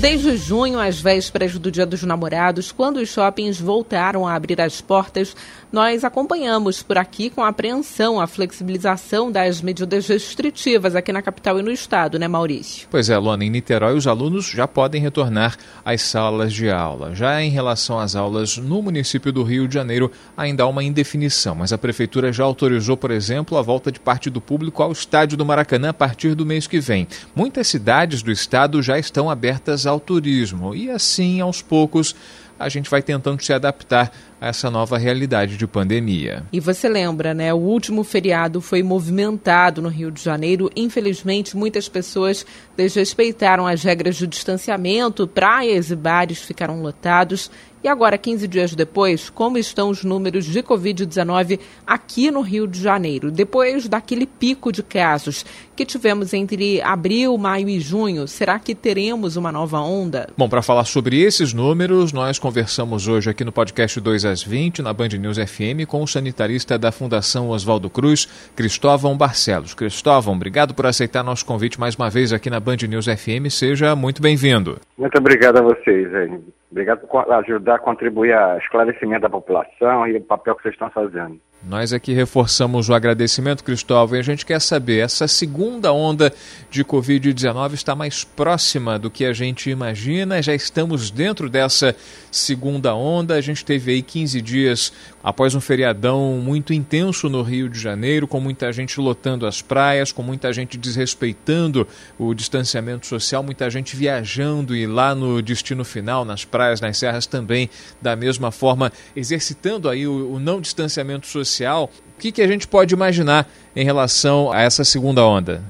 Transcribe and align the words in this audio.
Desde 0.00 0.34
junho, 0.38 0.80
às 0.80 0.98
vésperas 0.98 1.58
do 1.58 1.70
Dia 1.70 1.84
dos 1.84 2.02
Namorados, 2.02 2.72
quando 2.72 2.96
os 2.96 3.10
shoppings 3.10 3.60
voltaram 3.60 4.26
a 4.26 4.34
abrir 4.34 4.58
as 4.58 4.80
portas, 4.80 5.36
nós 5.70 6.04
acompanhamos 6.04 6.82
por 6.82 6.96
aqui 6.96 7.28
com 7.28 7.44
apreensão 7.44 8.18
a 8.18 8.26
flexibilização 8.26 9.30
das 9.30 9.60
medidas 9.60 10.08
restritivas 10.08 10.96
aqui 10.96 11.12
na 11.12 11.20
capital 11.20 11.60
e 11.60 11.62
no 11.62 11.70
estado, 11.70 12.18
né, 12.18 12.26
Maurício? 12.26 12.88
Pois 12.90 13.10
é, 13.10 13.18
Luana, 13.18 13.44
em 13.44 13.50
Niterói 13.50 13.94
os 13.94 14.06
alunos 14.06 14.46
já 14.46 14.66
podem 14.66 15.02
retornar 15.02 15.58
às 15.84 16.00
salas 16.00 16.54
de 16.54 16.70
aula. 16.70 17.14
Já 17.14 17.42
em 17.42 17.50
relação 17.50 18.00
às 18.00 18.16
aulas 18.16 18.56
no 18.56 18.80
município 18.80 19.30
do 19.30 19.42
Rio 19.42 19.68
de 19.68 19.74
Janeiro, 19.74 20.10
ainda 20.34 20.62
há 20.62 20.66
uma 20.66 20.82
indefinição, 20.82 21.54
mas 21.54 21.74
a 21.74 21.78
prefeitura 21.78 22.32
já 22.32 22.42
autorizou, 22.42 22.96
por 22.96 23.10
exemplo, 23.10 23.58
a 23.58 23.62
volta 23.62 23.92
de 23.92 24.00
parte 24.00 24.30
do 24.30 24.40
público 24.40 24.82
ao 24.82 24.92
estádio 24.92 25.36
do 25.36 25.44
Maracanã 25.44 25.90
a 25.90 25.94
partir 25.94 26.34
do 26.34 26.46
mês 26.46 26.66
que 26.66 26.80
vem. 26.80 27.06
Muitas 27.36 27.68
cidades 27.68 28.22
do 28.22 28.32
estado 28.32 28.82
já 28.82 28.98
estão 28.98 29.28
abertas 29.28 29.89
ao 29.90 30.00
turismo. 30.00 30.74
E 30.74 30.90
assim, 30.90 31.40
aos 31.40 31.60
poucos, 31.60 32.14
a 32.58 32.68
gente 32.68 32.90
vai 32.90 33.02
tentando 33.02 33.42
se 33.42 33.52
adaptar 33.52 34.12
a 34.40 34.48
essa 34.48 34.70
nova 34.70 34.96
realidade 34.96 35.56
de 35.56 35.66
pandemia. 35.66 36.44
E 36.52 36.58
você 36.58 36.88
lembra, 36.88 37.34
né? 37.34 37.52
O 37.52 37.58
último 37.58 38.02
feriado 38.02 38.60
foi 38.60 38.82
movimentado 38.82 39.82
no 39.82 39.88
Rio 39.88 40.10
de 40.10 40.22
Janeiro. 40.22 40.70
Infelizmente, 40.74 41.56
muitas 41.56 41.88
pessoas 41.88 42.46
desrespeitaram 42.76 43.66
as 43.66 43.82
regras 43.82 44.16
de 44.16 44.26
distanciamento, 44.26 45.26
praias 45.26 45.90
e 45.90 45.96
bares 45.96 46.38
ficaram 46.38 46.80
lotados. 46.80 47.50
E 47.82 47.88
agora, 47.88 48.18
15 48.18 48.46
dias 48.46 48.74
depois, 48.74 49.30
como 49.30 49.56
estão 49.56 49.88
os 49.88 50.04
números 50.04 50.44
de 50.44 50.62
Covid-19 50.62 51.58
aqui 51.86 52.30
no 52.30 52.42
Rio 52.42 52.66
de 52.66 52.78
Janeiro? 52.78 53.30
Depois 53.30 53.88
daquele 53.88 54.26
pico 54.26 54.70
de 54.70 54.82
casos 54.82 55.46
que 55.74 55.86
tivemos 55.86 56.34
entre 56.34 56.82
abril, 56.82 57.38
maio 57.38 57.70
e 57.70 57.80
junho, 57.80 58.28
será 58.28 58.58
que 58.58 58.74
teremos 58.74 59.36
uma 59.36 59.50
nova 59.50 59.80
onda? 59.80 60.28
Bom, 60.36 60.46
para 60.46 60.60
falar 60.60 60.84
sobre 60.84 61.22
esses 61.22 61.54
números, 61.54 62.12
nós 62.12 62.38
conversamos 62.38 63.08
hoje 63.08 63.30
aqui 63.30 63.46
no 63.46 63.52
podcast 63.52 63.98
2 63.98 64.26
às 64.30 64.42
20, 64.42 64.82
na 64.82 64.92
Band 64.92 65.08
News 65.08 65.36
FM, 65.36 65.86
com 65.86 66.02
o 66.02 66.06
sanitarista 66.06 66.78
da 66.78 66.90
Fundação 66.92 67.48
Oswaldo 67.48 67.90
Cruz, 67.90 68.26
Cristóvão 68.56 69.16
Barcelos. 69.16 69.74
Cristóvão, 69.74 70.34
obrigado 70.34 70.72
por 70.74 70.86
aceitar 70.86 71.22
nosso 71.22 71.44
convite 71.44 71.78
mais 71.78 71.94
uma 71.94 72.08
vez 72.08 72.32
aqui 72.32 72.48
na 72.48 72.60
Band 72.60 72.78
News 72.88 73.06
FM. 73.06 73.50
Seja 73.50 73.94
muito 73.94 74.22
bem-vindo. 74.22 74.78
Muito 74.96 75.18
obrigado 75.18 75.58
a 75.58 75.62
vocês, 75.62 76.14
hein? 76.14 76.40
Obrigado 76.70 77.06
por 77.06 77.32
ajudar 77.32 77.76
a 77.76 77.78
contribuir 77.78 78.32
ao 78.32 78.58
esclarecimento 78.58 79.22
da 79.22 79.30
população 79.30 80.06
e 80.06 80.16
o 80.16 80.20
papel 80.22 80.54
que 80.54 80.62
vocês 80.62 80.74
estão 80.74 80.90
fazendo. 80.90 81.40
Nós 81.62 81.92
aqui 81.92 82.14
reforçamos 82.14 82.88
o 82.88 82.94
agradecimento, 82.94 83.62
Cristóvão, 83.62 84.16
e 84.16 84.20
a 84.20 84.22
gente 84.22 84.46
quer 84.46 84.60
saber, 84.60 85.00
essa 85.00 85.28
segunda 85.28 85.92
onda 85.92 86.32
de 86.70 86.82
Covid-19 86.82 87.74
está 87.74 87.94
mais 87.94 88.24
próxima 88.24 88.98
do 88.98 89.10
que 89.10 89.26
a 89.26 89.32
gente 89.34 89.68
imagina? 89.68 90.40
Já 90.40 90.54
estamos 90.54 91.10
dentro 91.10 91.50
dessa 91.50 91.94
segunda 92.30 92.94
onda. 92.94 93.34
A 93.34 93.40
gente 93.42 93.62
teve 93.62 93.92
aí 93.92 94.00
15 94.00 94.40
dias 94.40 94.92
após 95.22 95.54
um 95.54 95.60
feriadão 95.60 96.40
muito 96.42 96.72
intenso 96.72 97.28
no 97.28 97.42
Rio 97.42 97.68
de 97.68 97.78
Janeiro, 97.78 98.26
com 98.26 98.40
muita 98.40 98.72
gente 98.72 99.00
lotando 99.00 99.46
as 99.46 99.60
praias, 99.60 100.12
com 100.12 100.22
muita 100.22 100.52
gente 100.52 100.78
desrespeitando 100.78 101.86
o 102.18 102.34
distanciamento 102.34 103.06
social, 103.06 103.42
muita 103.42 103.68
gente 103.70 103.96
viajando 103.96 104.74
e 104.74 104.86
lá 104.86 105.14
no 105.14 105.42
destino 105.42 105.84
final, 105.84 106.24
nas 106.24 106.44
praias, 106.44 106.80
nas 106.80 106.98
serras 106.98 107.26
também, 107.26 107.68
da 108.00 108.16
mesma 108.16 108.50
forma, 108.50 108.92
exercitando 109.14 109.88
aí 109.88 110.06
o, 110.06 110.34
o 110.34 110.40
não 110.40 110.60
distanciamento 110.60 111.26
social 111.26 111.90
o 112.16 112.20
que, 112.20 112.32
que 112.32 112.42
a 112.42 112.46
gente 112.46 112.68
pode 112.68 112.92
imaginar 112.92 113.50
em 113.74 113.82
relação 113.82 114.52
a 114.52 114.60
essa 114.60 114.84
segunda 114.84 115.24
onda? 115.24 115.62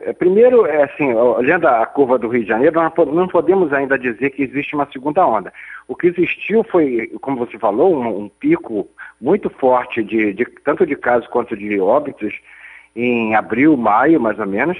É, 0.00 0.12
primeiro, 0.12 0.66
é 0.66 0.84
assim, 0.84 1.12
olhando 1.14 1.66
a 1.66 1.84
curva 1.86 2.18
do 2.18 2.28
Rio 2.28 2.42
de 2.42 2.48
Janeiro, 2.48 2.74
nós 2.74 2.92
não 3.12 3.28
podemos 3.28 3.72
ainda 3.72 3.98
dizer 3.98 4.30
que 4.30 4.42
existe 4.42 4.74
uma 4.74 4.88
segunda 4.92 5.26
onda. 5.26 5.52
O 5.88 5.96
que 5.96 6.08
existiu 6.08 6.64
foi, 6.64 7.08
como 7.20 7.38
você 7.38 7.58
falou, 7.58 7.94
um, 7.94 8.24
um 8.24 8.28
pico 8.28 8.88
muito 9.20 9.48
forte 9.48 10.02
de, 10.02 10.32
de, 10.34 10.44
tanto 10.64 10.86
de 10.86 10.96
casos 10.96 11.26
quanto 11.28 11.56
de 11.56 11.80
óbitos 11.80 12.34
em 12.94 13.34
abril, 13.34 13.76
maio, 13.76 14.20
mais 14.20 14.38
ou 14.38 14.46
menos, 14.46 14.78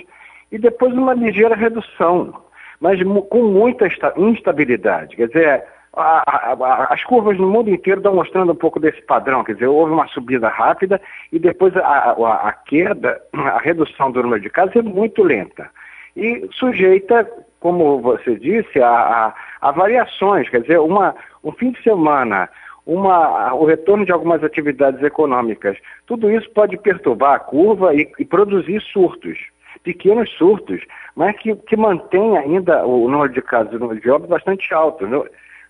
e 0.51 0.59
depois 0.59 0.93
uma 0.93 1.15
ligeira 1.15 1.55
redução, 1.55 2.43
mas 2.81 3.01
com 3.29 3.43
muita 3.43 3.89
instabilidade. 4.17 5.17
Quer 5.17 5.29
dizer, 5.29 5.65
a, 5.97 6.23
a, 6.53 6.93
as 6.93 7.03
curvas 7.05 7.39
no 7.39 7.49
mundo 7.49 7.71
inteiro 7.71 8.01
estão 8.01 8.15
mostrando 8.15 8.53
um 8.53 8.57
pouco 8.57 8.79
desse 8.79 9.01
padrão, 9.03 9.43
quer 9.43 9.55
dizer, 9.55 9.67
houve 9.67 9.93
uma 9.93 10.07
subida 10.09 10.49
rápida 10.49 11.01
e 11.33 11.39
depois 11.39 11.75
a, 11.77 12.13
a 12.13 12.53
queda, 12.53 13.21
a 13.33 13.59
redução 13.59 14.13
do 14.13 14.23
número 14.23 14.43
de 14.43 14.51
casos 14.51 14.77
é 14.77 14.83
muito 14.83 15.23
lenta. 15.23 15.71
E 16.15 16.49
sujeita, 16.53 17.29
como 17.61 18.01
você 18.01 18.37
disse, 18.37 18.81
a, 18.81 19.35
variações, 19.75 20.49
quer 20.49 20.61
dizer, 20.61 20.79
uma, 20.79 21.15
um 21.43 21.53
fim 21.53 21.73
de 21.73 21.83
semana, 21.83 22.49
uma, 22.87 23.55
o 23.55 23.65
retorno 23.65 24.05
de 24.05 24.13
algumas 24.13 24.45
atividades 24.45 25.03
econômicas, 25.03 25.77
tudo 26.07 26.31
isso 26.31 26.49
pode 26.51 26.77
perturbar 26.77 27.35
a 27.35 27.39
curva 27.39 27.95
e, 27.95 28.11
e 28.19 28.25
produzir 28.25 28.81
surtos, 28.81 29.39
pequenos 29.83 30.31
surtos, 30.31 30.83
mas 31.15 31.37
que, 31.37 31.55
que 31.55 31.77
mantém 31.77 32.37
ainda 32.37 32.87
o 32.87 33.09
número 33.09 33.33
de 33.33 33.43
casos 33.43 33.73
e 33.73 33.77
o 33.77 33.81
número 33.81 34.01
de 34.01 34.11
óbitos 34.11 34.31
bastante 34.31 34.73
alto. 34.73 35.07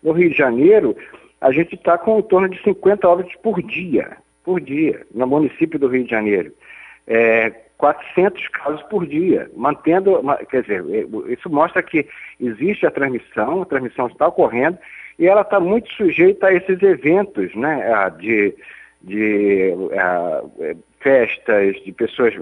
No 0.02 0.12
Rio 0.12 0.30
de 0.30 0.36
Janeiro, 0.36 0.96
a 1.40 1.50
gente 1.52 1.74
está 1.74 1.98
com 1.98 2.18
em 2.18 2.22
torno 2.22 2.48
de 2.48 2.62
50 2.62 3.08
óbitos 3.08 3.34
por 3.42 3.62
dia, 3.62 4.16
por 4.44 4.60
dia, 4.60 5.06
no 5.14 5.26
município 5.26 5.78
do 5.78 5.88
Rio 5.88 6.04
de 6.04 6.10
Janeiro. 6.10 6.52
É, 7.06 7.52
400 7.78 8.48
casos 8.48 8.82
por 8.84 9.06
dia, 9.06 9.50
mantendo, 9.54 10.22
quer 10.50 10.62
dizer, 10.62 10.84
é, 10.90 11.32
isso 11.32 11.50
mostra 11.50 11.82
que 11.82 12.06
existe 12.40 12.86
a 12.86 12.90
transmissão, 12.90 13.62
a 13.62 13.66
transmissão 13.66 14.06
está 14.06 14.26
ocorrendo 14.28 14.78
e 15.18 15.26
ela 15.26 15.42
está 15.42 15.60
muito 15.60 15.90
sujeita 15.92 16.46
a 16.46 16.54
esses 16.54 16.82
eventos, 16.82 17.54
né, 17.54 18.10
de, 18.18 18.54
de 19.02 19.74
é, 20.60 20.76
festas, 21.00 21.76
de 21.84 21.92
pessoas 21.92 22.34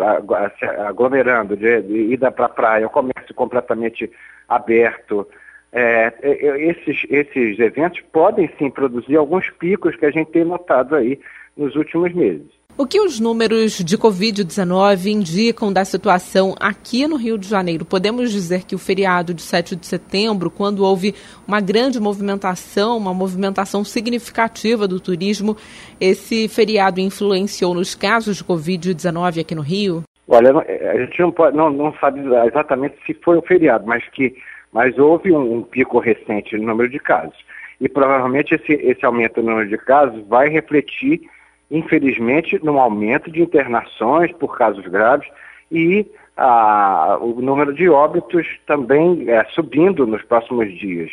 aglomerando, 0.86 1.56
de, 1.56 1.82
de 1.82 2.12
ida 2.12 2.30
para 2.30 2.46
a 2.46 2.50
praia, 2.50 2.86
o 2.86 2.90
comércio 2.90 3.34
completamente 3.34 4.10
aberto, 4.48 5.26
é, 5.74 6.12
é, 6.22 6.46
é, 6.46 6.70
esses, 6.70 7.04
esses 7.10 7.58
eventos 7.58 8.00
podem 8.12 8.48
sim 8.56 8.70
produzir 8.70 9.16
alguns 9.16 9.50
picos 9.50 9.96
que 9.96 10.06
a 10.06 10.10
gente 10.10 10.30
tem 10.30 10.44
notado 10.44 10.94
aí 10.94 11.18
nos 11.56 11.74
últimos 11.74 12.14
meses. 12.14 12.46
O 12.78 12.86
que 12.86 13.00
os 13.00 13.20
números 13.20 13.78
de 13.78 13.98
Covid-19 13.98 15.06
indicam 15.06 15.72
da 15.72 15.84
situação 15.84 16.54
aqui 16.60 17.06
no 17.06 17.16
Rio 17.16 17.36
de 17.38 17.48
Janeiro? 17.48 17.84
Podemos 17.84 18.30
dizer 18.30 18.64
que 18.64 18.74
o 18.74 18.78
feriado 18.78 19.34
de 19.34 19.42
7 19.42 19.76
de 19.76 19.86
setembro, 19.86 20.50
quando 20.50 20.84
houve 20.84 21.14
uma 21.46 21.60
grande 21.60 22.00
movimentação, 22.00 22.96
uma 22.96 23.14
movimentação 23.14 23.84
significativa 23.84 24.88
do 24.88 25.00
turismo, 25.00 25.56
esse 26.00 26.48
feriado 26.48 27.00
influenciou 27.00 27.74
nos 27.74 27.94
casos 27.94 28.36
de 28.36 28.44
Covid-19 28.44 29.40
aqui 29.40 29.54
no 29.54 29.62
Rio? 29.62 30.02
Olha, 30.26 30.50
a 30.50 30.98
gente 30.98 31.20
não, 31.20 31.30
pode, 31.30 31.56
não, 31.56 31.70
não 31.70 31.92
sabe 32.00 32.20
exatamente 32.46 32.96
se 33.06 33.14
foi 33.14 33.38
um 33.38 33.42
feriado, 33.42 33.86
mas 33.86 34.02
que 34.08 34.34
mas 34.74 34.98
houve 34.98 35.32
um, 35.32 35.58
um, 35.58 35.62
pico 35.62 36.00
recente 36.00 36.56
no 36.58 36.66
número 36.66 36.90
de 36.90 36.98
casos. 36.98 37.38
E 37.80 37.88
provavelmente 37.88 38.56
esse, 38.56 38.72
esse 38.72 39.06
aumento 39.06 39.40
no 39.40 39.50
número 39.50 39.68
de 39.68 39.78
casos 39.78 40.26
vai 40.26 40.48
refletir, 40.48 41.22
infelizmente, 41.70 42.58
no 42.62 42.78
aumento 42.80 43.30
de 43.30 43.40
internações 43.40 44.32
por 44.32 44.58
casos 44.58 44.84
graves 44.88 45.28
e 45.70 46.04
ah, 46.36 47.16
o 47.20 47.40
número 47.40 47.72
de 47.72 47.88
óbitos 47.88 48.46
também 48.66 49.30
é, 49.30 49.44
subindo 49.44 50.06
nos 50.06 50.22
próximos 50.22 50.68
dias. 50.76 51.10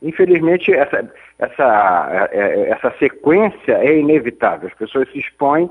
Infelizmente, 0.00 0.72
essa, 0.72 1.12
essa, 1.38 2.28
é, 2.32 2.38
é, 2.38 2.70
essa 2.70 2.94
sequência 2.98 3.72
é 3.72 3.98
inevitável. 3.98 4.68
As 4.68 4.74
pessoas 4.74 5.10
se 5.10 5.18
expõem, 5.18 5.68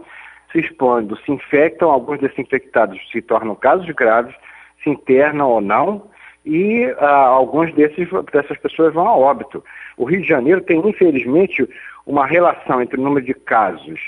se 0.51 0.59
expondo, 0.59 1.17
se 1.17 1.31
infectam, 1.31 1.89
alguns 1.89 2.19
desses 2.19 2.37
infectados 2.37 2.99
se 3.11 3.21
tornam 3.21 3.55
casos 3.55 3.89
graves, 3.91 4.35
se 4.83 4.89
internam 4.89 5.49
ou 5.49 5.61
não, 5.61 6.09
e 6.49 6.83
ah, 6.97 7.27
alguns 7.27 7.71
desses, 7.75 8.09
dessas 8.33 8.57
pessoas 8.57 8.91
vão 8.91 9.07
a 9.07 9.15
óbito. 9.15 9.63
O 9.95 10.03
Rio 10.03 10.19
de 10.19 10.27
Janeiro 10.27 10.61
tem, 10.61 10.79
infelizmente, 10.79 11.69
uma 12.07 12.25
relação 12.25 12.81
entre 12.81 12.99
o 12.99 13.03
número 13.03 13.23
de 13.23 13.35
casos 13.35 13.99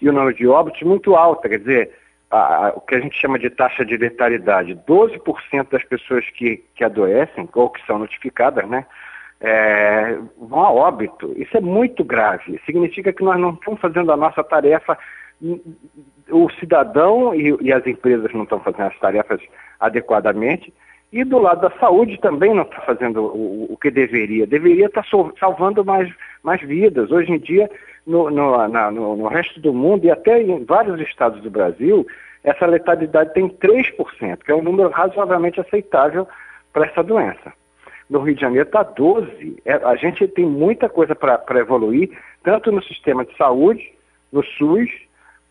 e 0.00 0.08
o 0.08 0.12
número 0.12 0.32
de 0.32 0.46
óbitos 0.46 0.82
muito 0.82 1.16
alta, 1.16 1.48
quer 1.48 1.58
dizer, 1.58 1.90
o 2.76 2.80
que 2.80 2.94
a 2.94 3.00
gente 3.00 3.20
chama 3.20 3.40
de 3.40 3.50
taxa 3.50 3.84
de 3.84 3.96
letalidade. 3.96 4.78
12% 4.86 5.68
das 5.68 5.82
pessoas 5.82 6.24
que, 6.30 6.64
que 6.76 6.84
adoecem, 6.84 7.48
ou 7.52 7.68
que 7.68 7.84
são 7.84 7.98
notificadas, 7.98 8.68
né, 8.68 8.86
é, 9.40 10.16
vão 10.38 10.60
a 10.60 10.70
óbito. 10.70 11.34
Isso 11.36 11.56
é 11.56 11.60
muito 11.60 12.04
grave. 12.04 12.60
Significa 12.64 13.12
que 13.12 13.24
nós 13.24 13.36
não 13.36 13.54
estamos 13.54 13.80
fazendo 13.80 14.12
a 14.12 14.16
nossa 14.16 14.44
tarefa, 14.44 14.96
o 16.30 16.48
cidadão 16.60 17.34
e, 17.34 17.56
e 17.60 17.72
as 17.72 17.84
empresas 17.84 18.32
não 18.32 18.44
estão 18.44 18.60
fazendo 18.60 18.86
as 18.86 18.98
tarefas 19.00 19.40
adequadamente, 19.80 20.72
E 21.12 21.24
do 21.24 21.38
lado 21.38 21.62
da 21.62 21.70
saúde 21.78 22.18
também 22.20 22.54
não 22.54 22.62
está 22.62 22.80
fazendo 22.82 23.22
o, 23.22 23.72
o, 23.72 23.76
que 23.76 23.90
deveria. 23.90 24.46
Deveria 24.46 24.86
estar 24.86 25.02
tá 25.02 25.32
salvando 25.40 25.84
mais, 25.84 26.12
mais 26.42 26.60
vidas. 26.60 27.10
Hoje 27.10 27.32
em 27.32 27.38
dia, 27.38 27.68
no, 28.06 28.30
no, 28.30 28.68
na, 28.68 28.90
no, 28.90 29.16
no 29.16 29.26
resto 29.26 29.60
do 29.60 29.72
mundo 29.72 30.04
e 30.04 30.10
até 30.10 30.40
em 30.40 30.64
vários 30.64 31.00
estados 31.00 31.42
do 31.42 31.50
Brasil, 31.50 32.06
essa 32.44 32.64
letalidade 32.64 33.34
tem 33.34 33.48
3%, 33.48 34.38
que 34.44 34.52
é 34.52 34.54
um 34.54 34.62
número 34.62 34.88
razoavelmente 34.88 35.60
aceitável 35.60 36.28
para 36.72 36.86
essa 36.86 37.02
doença. 37.02 37.52
No 38.08 38.20
Rio 38.20 38.34
de 38.34 38.40
Janeiro 38.40 38.66
está 38.66 38.84
12%. 38.84 39.58
É, 39.64 39.74
a 39.74 39.96
gente 39.96 40.26
tem 40.28 40.46
muita 40.46 40.88
coisa 40.88 41.14
para 41.14 41.58
evoluir, 41.58 42.10
tanto 42.42 42.72
no 42.72 42.82
sistema 42.82 43.24
de 43.24 43.36
saúde, 43.36 43.92
no 44.32 44.44
SUS, 44.44 44.90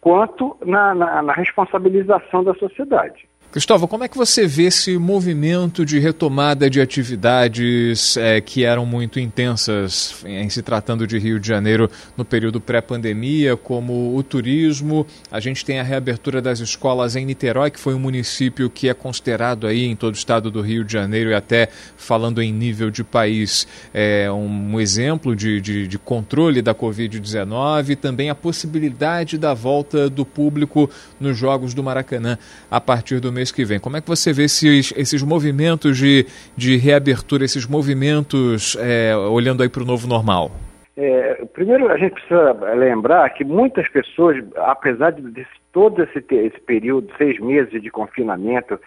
quanto 0.02 0.58
na, 0.66 0.96
na, 0.96 1.22
na 1.22 1.34
responsabilização 1.34 2.44
da 2.44 2.54
sociedade. 2.56 3.29
Cristóvão, 3.52 3.88
como 3.88 4.04
é 4.04 4.08
que 4.08 4.16
você 4.16 4.46
vê 4.46 4.66
esse 4.66 4.96
movimento 4.96 5.84
de 5.84 5.98
retomada 5.98 6.70
de 6.70 6.80
atividades 6.80 8.16
é, 8.16 8.40
que 8.40 8.64
eram 8.64 8.86
muito 8.86 9.20
intensas 9.20 10.24
em 10.24 10.48
se 10.52 10.62
tratando 10.62 11.08
de 11.08 11.18
Rio 11.18 11.40
de 11.40 11.48
Janeiro 11.48 11.90
no 12.16 12.24
período 12.24 12.62
pré-pandemia, 12.62 13.58
como 13.58 14.16
o 14.16 14.22
turismo? 14.22 15.04
A 15.32 15.40
gente 15.40 15.66
tem 15.66 15.80
a 15.80 15.84
reabertura 15.84 16.44
das 16.44 16.60
escolas 16.60 17.16
em 17.16 17.26
Niterói, 17.26 17.72
que 17.72 17.80
foi 17.80 17.96
um 17.96 18.00
município 18.00 18.70
que 18.70 18.88
é 18.88 18.94
considerado 18.94 19.66
aí 19.66 19.84
em 19.84 19.96
todo 19.96 20.14
o 20.14 20.18
estado 20.18 20.52
do 20.52 20.62
Rio 20.62 20.84
de 20.84 20.94
Janeiro 20.94 21.32
e 21.32 21.34
até 21.34 21.70
falando 21.98 22.44
em 22.44 22.54
nível 22.54 22.92
de 22.92 23.04
país, 23.04 23.68
é 23.92 24.32
um 24.32 24.80
exemplo 24.80 25.36
de, 25.36 25.60
de, 25.60 25.88
de 25.88 25.98
controle 25.98 26.62
da 26.62 26.76
Covid-19 26.76 27.90
e 27.90 27.96
também 27.96 28.30
a 28.30 28.36
possibilidade 28.36 29.40
da 29.40 29.56
volta 29.56 30.08
do 30.08 30.24
público 30.24 30.88
nos 31.20 31.36
Jogos 31.36 31.74
do 31.74 31.82
Maracanã 31.82 32.38
a 32.70 32.80
partir 32.80 33.20
do 33.20 33.39
mês 33.40 33.52
que 33.52 33.64
vem. 33.64 33.80
Como 33.80 33.96
é 33.96 34.02
que 34.02 34.08
você 34.08 34.34
vê 34.34 34.44
esses, 34.44 34.94
esses 34.96 35.24
movimentos 35.24 35.98
de, 35.98 36.26
de 36.56 36.78
reabertura, 36.78 37.46
esses 37.46 37.66
movimentos 37.66 38.78
é, 38.80 39.16
olhando 39.16 39.64
aí 39.64 39.70
para 39.70 39.82
o 39.82 39.86
novo 39.86 40.08
normal? 40.08 40.52
É, 40.98 41.46
primeiro, 41.54 41.90
a 41.90 41.98
gente 41.98 42.14
precisa 42.16 42.52
lembrar 42.76 43.30
que 43.30 43.46
muitas 43.46 43.88
pessoas, 43.88 44.44
apesar 44.58 45.12
de, 45.12 45.22
de 45.32 45.48
todo 45.72 46.04
esse, 46.04 46.24
esse 46.30 46.60
período, 46.60 47.08
seis 47.18 47.40
meses 47.40 47.82
de 47.82 47.90
confinamento, 47.90 48.78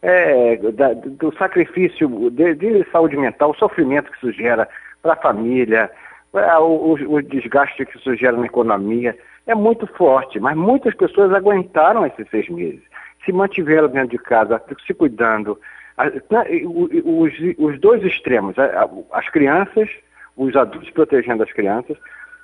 é, 0.00 0.56
da, 0.72 0.94
do 0.94 1.30
sacrifício 1.36 2.08
de, 2.30 2.54
de, 2.54 2.86
saúde 2.90 3.18
mental, 3.18 3.50
o 3.50 3.56
sofrimento 3.56 4.10
que 4.10 4.16
isso 4.16 4.32
gera 4.32 4.66
para 5.02 5.12
a 5.12 5.16
família, 5.16 5.90
é, 6.32 6.58
o, 6.58 6.94
o, 6.94 7.20
desgaste 7.20 7.84
que 7.84 7.98
isso 7.98 8.16
gera 8.16 8.38
na 8.38 8.46
economia, 8.46 9.14
é 9.46 9.54
muito 9.54 9.86
forte, 9.86 10.40
mas 10.40 10.56
muitas 10.56 10.94
pessoas 10.94 11.34
aguentaram 11.34 12.06
esses 12.06 12.26
seis 12.30 12.48
meses 12.48 12.89
se 13.24 13.32
mantiveram 13.32 13.88
dentro 13.88 14.10
de 14.10 14.18
casa, 14.18 14.62
se 14.86 14.94
cuidando. 14.94 15.58
Os, 17.04 17.32
os 17.58 17.78
dois 17.78 18.02
extremos, 18.02 18.56
as 19.12 19.28
crianças, 19.28 19.88
os 20.36 20.56
adultos 20.56 20.90
protegendo 20.90 21.42
as 21.42 21.52
crianças 21.52 21.96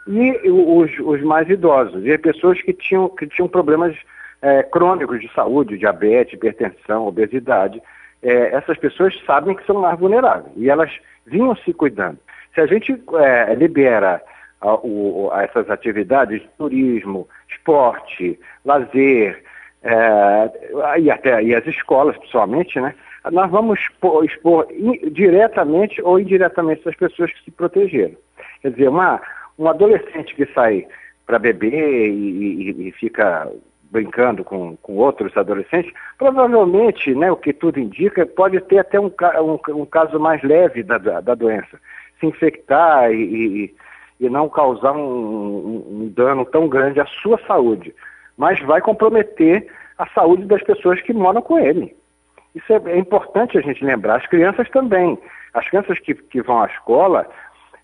e 0.07 0.51
os, 0.51 0.91
os 1.01 1.23
mais 1.23 1.49
idosos, 1.49 2.07
e 2.07 2.19
pessoas 2.19 2.61
que 2.63 2.73
tinham, 2.73 3.09
que 3.09 3.27
tinham 3.27 3.49
problemas 3.49 3.97
é, 4.41 4.63
crônicos 4.63 5.21
de 5.21 5.33
saúde, 5.33 5.79
diabetes, 5.79 6.35
hipertensão, 6.35 7.07
obesidade. 7.07 7.83
É, 8.23 8.55
essas 8.55 8.79
pessoas 8.79 9.15
sabem 9.27 9.55
que 9.57 9.67
são 9.67 9.81
mais 9.81 9.99
vulneráveis 9.99 10.53
e 10.57 10.71
elas 10.71 10.93
vinham 11.27 11.57
se 11.57 11.73
cuidando. 11.73 12.19
Se 12.55 12.61
a 12.61 12.67
gente 12.67 12.93
é, 13.15 13.55
libera 13.55 14.23
a, 14.61 14.75
o, 14.75 15.31
a 15.33 15.43
essas 15.43 15.69
atividades, 15.69 16.43
turismo, 16.57 17.29
esporte, 17.49 18.39
lazer, 18.65 19.43
é, 19.87 20.99
e 20.99 21.11
até 21.11 21.41
e 21.43 21.55
as 21.55 21.65
escolas, 21.65 22.19
pessoalmente, 22.19 22.81
né? 22.81 22.93
Nós 23.31 23.49
vamos 23.51 23.79
expor, 23.79 24.25
expor 24.25 24.67
in, 24.71 25.11
diretamente 25.11 26.03
ou 26.03 26.19
indiretamente 26.19 26.81
essas 26.81 26.97
pessoas 26.97 27.33
que 27.33 27.45
se 27.45 27.51
protegeram. 27.53 28.17
Quer 28.63 28.73
dizer, 28.73 28.89
uma, 28.89 29.21
um 29.57 29.69
adolescente 29.69 30.35
que 30.35 30.45
sai 30.53 30.87
para 31.25 31.39
beber 31.39 32.09
e, 32.09 32.71
e, 32.71 32.89
e, 32.89 32.93
fica 32.93 33.49
brincando 33.91 34.43
com, 34.43 34.77
com 34.79 34.97
outros 34.97 35.37
adolescentes, 35.37 35.93
provavelmente, 36.19 37.15
né, 37.15 37.31
o 37.31 37.37
que 37.37 37.53
tudo 37.53 37.79
indica, 37.79 38.27
pode 38.27 38.61
ter 38.63 38.79
até 38.79 38.99
um, 38.99 39.07
um, 39.07 39.83
um 39.83 39.87
caso 39.87 40.19
mais 40.19 40.43
leve 40.43 40.83
da, 40.83 40.99
da, 40.99 41.35
doença. 41.35 41.81
Se 42.19 42.27
infectar 42.27 43.13
e, 43.13 43.73
e 44.19 44.29
não 44.29 44.49
causar 44.49 44.93
um, 44.93 46.03
um 46.03 46.13
dano 46.15 46.45
tão 46.45 46.69
grande 46.69 47.01
à 47.01 47.07
sua 47.07 47.39
saúde 47.47 47.95
mas 48.37 48.61
vai 48.61 48.81
comprometer 48.81 49.67
a 49.99 50.07
saúde 50.09 50.45
das 50.45 50.63
pessoas 50.63 51.01
que 51.01 51.13
moram 51.13 51.41
com 51.41 51.59
ele. 51.59 51.97
Isso 52.55 52.73
é, 52.73 52.81
é 52.87 52.99
importante 52.99 53.59
a 53.59 53.61
gente 53.61 53.85
lembrar. 53.85 54.17
As 54.17 54.27
crianças 54.27 54.69
também. 54.71 55.19
As 55.55 55.69
crianças 55.69 55.99
que, 55.99 56.15
que 56.15 56.43
vão 56.43 56.63
à 56.63 56.67
escola, 56.67 57.27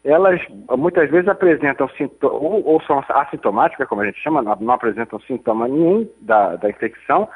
elas 0.04 0.40
muitas 0.76 1.10
vezes 1.10 1.28
apresentam 1.28 1.88
ou, 2.22 2.66
ou, 2.66 2.82
são 2.82 3.02
assintomáticas, 3.08 3.88
como 3.88 4.02
a 4.02 4.06
gente 4.06 4.20
chama, 4.20 4.42
não, 4.42 4.56
não 4.56 4.74
apresentam 4.74 5.20
sintoma 5.20 5.68
nenhum 5.68 6.08
da, 6.20 6.56
da 6.56 6.68
infecção, 6.68 7.28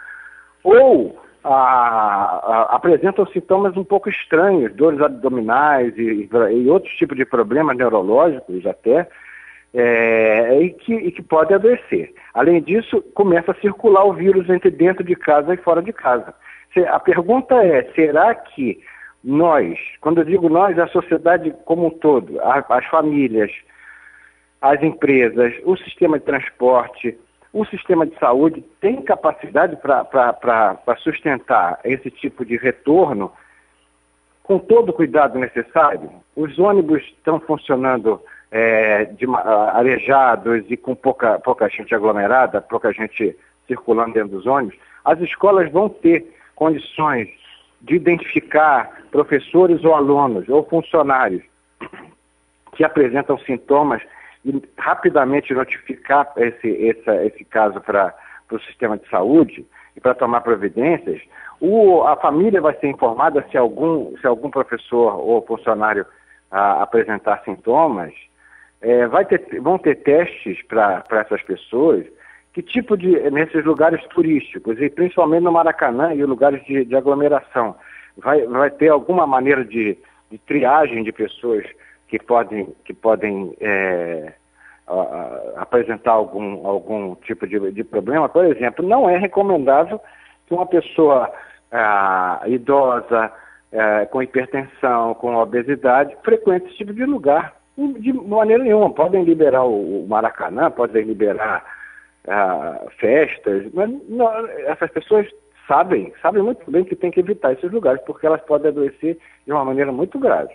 ou 0.65 1.19
a, 1.45 1.53
a, 1.53 2.63
apresentam 2.77 3.27
sintomas 3.27 3.77
um 3.77 3.85
pouco 3.85 4.09
estranhos, 4.09 4.75
dores 4.75 5.01
abdominais 5.01 5.97
e, 5.97 6.29
e 6.53 6.69
outros 6.69 6.93
tipos 6.97 7.17
de 7.17 7.25
problemas 7.25 7.77
neurológicos 7.77 8.67
até, 8.67 9.09
é, 9.79 10.63
e, 10.63 10.71
que, 10.71 10.95
e 10.95 11.13
que 11.13 11.23
pode 11.23 11.53
adoecer. 11.53 12.15
Além 12.33 12.63
disso, 12.63 13.03
começa 13.15 13.53
a 13.53 13.61
circular 13.61 14.07
o 14.07 14.15
vírus 14.15 14.49
entre 14.49 14.71
dentro 14.71 15.05
de 15.05 15.15
casa 15.15 15.53
e 15.53 15.59
fora 15.59 15.83
de 15.83 15.93
casa. 15.93 16.35
A 16.89 16.99
pergunta 16.99 17.55
é, 17.63 17.83
será 17.95 18.35
que 18.35 18.81
nós, 19.23 19.79
quando 20.01 20.19
eu 20.19 20.25
digo 20.25 20.49
nós, 20.49 20.79
a 20.79 20.89
sociedade 20.89 21.55
como 21.67 21.87
um 21.87 21.91
todo, 21.91 22.41
as 22.41 22.87
famílias, 22.87 23.51
as 24.63 24.83
empresas, 24.83 25.53
o 25.65 25.77
sistema 25.77 26.19
de 26.19 26.25
transporte, 26.25 27.19
o 27.53 27.65
sistema 27.67 28.07
de 28.07 28.19
saúde 28.19 28.65
tem 28.81 29.03
capacidade 29.03 29.77
para 29.77 30.97
sustentar 30.99 31.81
esse 31.85 32.11
tipo 32.11 32.45
de 32.45 32.57
retorno 32.57 33.31
com 34.43 34.59
todo 34.59 34.91
o 34.91 34.95
cuidado 34.95 35.39
necessário? 35.39 36.11
Os 36.35 36.59
ônibus 36.59 37.03
estão 37.03 37.41
funcionando 37.41 38.21
é, 38.51 39.05
de, 39.05 39.27
arejados 39.73 40.65
e 40.69 40.77
com 40.77 40.95
pouca, 40.95 41.39
pouca 41.39 41.69
gente 41.69 41.95
aglomerada, 41.95 42.61
pouca 42.61 42.93
gente 42.93 43.37
circulando 43.67 44.15
dentro 44.15 44.31
dos 44.31 44.47
ônibus, 44.47 44.79
as 45.05 45.21
escolas 45.21 45.71
vão 45.71 45.89
ter 45.89 46.35
condições 46.55 47.29
de 47.81 47.95
identificar 47.95 49.03
professores 49.11 49.85
ou 49.85 49.95
alunos 49.95 50.49
ou 50.49 50.65
funcionários 50.65 51.43
que 52.73 52.85
apresentam 52.85 53.39
sintomas 53.39 54.03
e 54.45 54.63
rapidamente 54.79 55.53
notificar 55.53 56.33
esse, 56.37 56.69
esse, 56.69 57.11
esse 57.27 57.45
caso 57.45 57.81
para 57.81 58.15
o 58.51 58.59
sistema 58.61 58.97
de 58.97 59.09
saúde 59.09 59.67
e 59.97 60.01
para 60.01 60.15
tomar 60.15 60.43
providências, 60.43 61.21
o, 61.61 62.03
a 62.03 62.17
família 62.17 62.61
vai 62.61 62.75
ser 62.79 62.89
informada 62.89 63.45
se 63.51 63.57
algum, 63.57 64.17
se 64.19 64.27
algum 64.27 64.51
professor 64.51 65.19
ou 65.19 65.45
funcionário 65.45 66.07
a, 66.51 66.83
apresentar 66.83 67.43
sintomas 67.45 68.13
é, 68.81 69.07
vai 69.07 69.25
ter, 69.25 69.61
vão 69.61 69.79
ter 69.79 69.97
testes 69.97 70.63
para 70.67 71.05
essas 71.11 71.43
pessoas, 71.43 72.05
que 72.53 72.63
tipo 72.63 72.97
de, 72.97 73.19
nesses 73.31 73.65
lugares 73.65 74.03
turísticos, 74.09 74.81
e 74.81 74.89
principalmente 74.89 75.45
no 75.45 75.53
Maracanã 75.53 76.15
e 76.15 76.25
lugares 76.25 76.65
de, 76.65 76.85
de 76.85 76.97
aglomeração, 76.97 77.77
vai, 78.17 78.47
vai 78.47 78.71
ter 78.71 78.89
alguma 78.89 79.27
maneira 79.27 79.65
de, 79.65 79.99
de 80.31 80.39
triagem 80.39 81.03
de 81.03 81.13
pessoas 81.13 81.65
que 82.09 82.19
podem, 82.19 82.75
que 82.85 82.95
podem 82.95 83.55
é, 83.61 84.33
a, 84.87 84.95
a, 84.95 85.63
apresentar 85.63 86.13
algum, 86.13 86.67
algum 86.67 87.15
tipo 87.17 87.47
de, 87.47 87.73
de 87.73 87.85
problema. 87.85 88.29
Por 88.29 88.45
exemplo, 88.45 88.87
não 88.87 89.09
é 89.09 89.19
recomendável 89.19 90.01
que 90.47 90.55
uma 90.55 90.67
pessoa 90.67 91.33
idosa, 92.47 93.33
é, 93.73 94.07
com 94.07 94.23
hipertensão, 94.23 95.15
com 95.15 95.35
obesidade, 95.35 96.17
frequente 96.23 96.69
esse 96.69 96.77
tipo 96.77 96.95
de 96.95 97.05
lugar 97.05 97.56
de 97.77 98.13
maneira 98.13 98.63
nenhuma. 98.63 98.91
Podem 98.91 99.25
liberar 99.25 99.65
o 99.65 100.07
Maracanã, 100.09 100.71
podem 100.71 101.05
liberar 101.05 101.65
uh, 102.27 102.91
festas, 102.99 103.67
mas 103.73 103.91
não, 104.09 104.29
essas 104.67 104.91
pessoas 104.91 105.27
sabem, 105.69 106.13
sabem 106.23 106.43
muito 106.43 106.71
bem 106.71 106.85
que 106.85 106.97
tem 106.97 107.11
que 107.11 107.21
evitar 107.21 107.53
esses 107.53 107.71
lugares, 107.71 108.01
porque 108.07 108.27
elas 108.27 108.41
podem 108.43 108.71
adoecer 108.71 109.19
de 109.45 109.53
uma 109.53 109.65
maneira 109.65 109.93
muito 109.93 110.19
grave. 110.19 110.55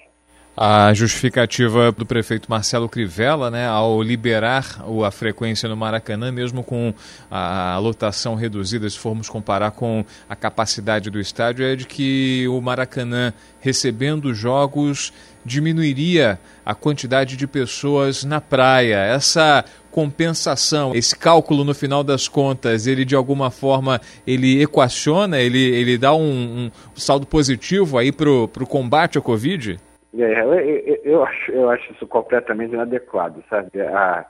A 0.56 0.94
justificativa 0.94 1.94
do 1.94 2.06
prefeito 2.06 2.50
Marcelo 2.50 2.90
Crivella, 2.90 3.50
né, 3.50 3.66
ao 3.68 4.04
liberar 4.04 4.84
a 5.06 5.10
frequência 5.10 5.70
no 5.70 5.78
Maracanã, 5.78 6.30
mesmo 6.30 6.62
com 6.62 6.94
a 7.30 7.78
lotação 7.80 8.36
reduzida, 8.36 8.90
se 8.90 9.00
formos 9.00 9.30
comparar 9.30 9.72
com 9.72 10.04
a 10.28 10.36
capacidade 10.36 11.10
do 11.10 11.22
estádio, 11.22 11.66
é 11.66 11.78
de 11.78 11.88
que 11.88 12.46
o 12.50 12.60
Maracanã, 12.60 13.34
recebendo 13.62 14.34
jogos, 14.34 15.14
diminuiria 15.46 16.40
a 16.66 16.76
quantidade 16.76 17.36
de 17.36 17.48
pessoas 17.48 18.24
na 18.24 18.40
praia. 18.40 18.98
Essa 18.98 19.64
compensação, 19.92 20.94
esse 20.96 21.18
cálculo 21.18 21.64
no 21.64 21.74
final 21.74 22.04
das 22.04 22.28
contas, 22.28 22.88
ele 22.88 23.04
de 23.04 23.16
alguma 23.16 23.52
forma 23.52 24.00
ele 24.26 24.62
equaciona, 24.62 25.40
ele, 25.40 25.60
ele 25.60 25.98
dá 25.98 26.14
um, 26.14 26.66
um 26.66 26.72
saldo 26.96 27.28
positivo 27.28 27.98
aí 27.98 28.12
para 28.12 28.30
o 28.30 28.68
combate 28.68 29.18
à 29.18 29.22
Covid? 29.22 29.78
É, 30.18 30.42
eu, 30.42 31.00
eu, 31.04 31.24
acho, 31.24 31.52
eu 31.52 31.70
acho 31.70 31.92
isso 31.94 32.08
completamente 32.08 32.74
inadequado, 32.74 33.44
sabe? 33.50 33.70
Ah, 33.82 34.26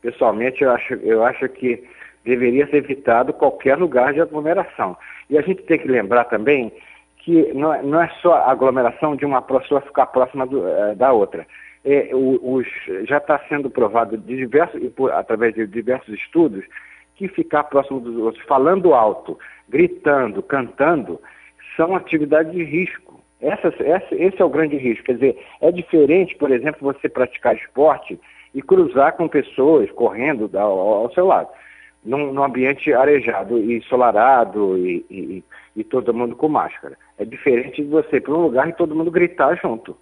pessoalmente, 0.00 0.62
eu 0.62 0.70
acho, 0.70 0.94
eu 0.94 1.24
acho 1.24 1.48
que 1.48 1.82
deveria 2.24 2.66
ser 2.68 2.78
evitado 2.78 3.32
qualquer 3.32 3.76
lugar 3.76 4.12
de 4.12 4.20
aglomeração. 4.20 4.96
E 5.30 5.38
a 5.38 5.42
gente 5.42 5.62
tem 5.62 5.78
que 5.78 5.88
lembrar 5.88 6.24
também 6.24 6.72
que 7.26 7.52
não, 7.54 7.74
é, 7.74 7.82
não 7.82 8.00
é 8.00 8.08
só 8.22 8.36
aglomeração 8.36 9.16
de 9.16 9.24
uma 9.24 9.42
pessoa 9.42 9.80
ficar 9.80 10.06
próxima 10.06 10.46
do, 10.46 10.64
eh, 10.64 10.94
da 10.94 11.12
outra. 11.12 11.44
É, 11.84 12.10
os, 12.12 12.64
já 13.02 13.16
está 13.16 13.36
sendo 13.48 13.68
provado 13.68 14.16
de 14.16 14.36
diversos, 14.36 14.80
através 15.12 15.52
de 15.54 15.66
diversos 15.66 16.14
estudos 16.14 16.64
que 17.16 17.26
ficar 17.26 17.64
próximo 17.64 17.98
dos 17.98 18.16
outros, 18.16 18.44
falando 18.44 18.94
alto, 18.94 19.36
gritando, 19.68 20.40
cantando, 20.40 21.20
são 21.76 21.96
atividades 21.96 22.52
de 22.52 22.62
risco. 22.62 23.20
Essa, 23.40 23.74
essa, 23.80 24.14
esse 24.14 24.40
é 24.40 24.44
o 24.44 24.48
grande 24.48 24.76
risco. 24.76 25.06
Quer 25.06 25.14
dizer, 25.14 25.44
é 25.60 25.72
diferente, 25.72 26.36
por 26.36 26.52
exemplo, 26.52 26.80
você 26.80 27.08
praticar 27.08 27.56
esporte 27.56 28.20
e 28.54 28.62
cruzar 28.62 29.14
com 29.16 29.26
pessoas 29.26 29.90
correndo 29.90 30.48
ao, 30.56 30.78
ao 30.78 31.12
seu 31.12 31.26
lado, 31.26 31.48
num, 32.06 32.32
num, 32.32 32.42
ambiente 32.42 32.92
arejado 32.92 33.58
e 33.58 33.76
ensolarado 33.76 34.78
e, 34.78 35.04
e, 35.10 35.44
e, 35.74 35.84
todo 35.84 36.14
mundo 36.14 36.36
com 36.36 36.48
máscara. 36.48 36.96
É 37.18 37.24
diferente 37.24 37.82
de 37.82 37.88
você 37.88 38.16
ir 38.16 38.20
para 38.20 38.34
um 38.34 38.42
lugar 38.42 38.68
e 38.68 38.72
todo 38.72 38.94
mundo 38.94 39.10
gritar 39.10 39.58
junto. 39.60 39.96